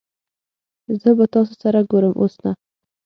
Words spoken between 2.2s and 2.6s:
اوس نه